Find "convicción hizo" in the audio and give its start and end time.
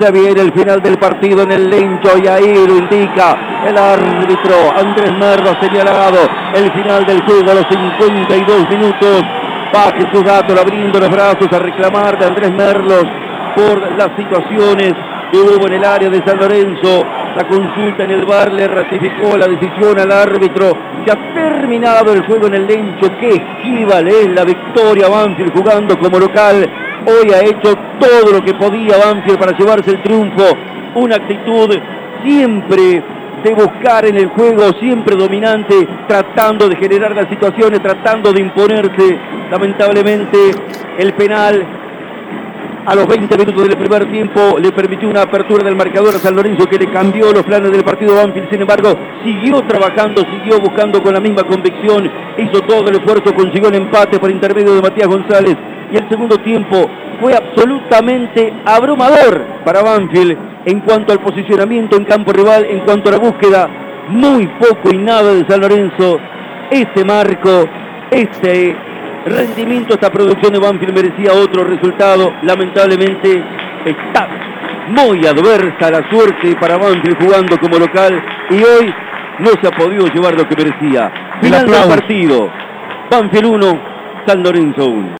51.44-52.60